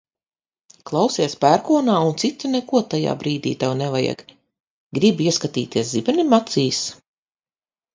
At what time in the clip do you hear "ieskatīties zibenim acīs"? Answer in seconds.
5.35-6.87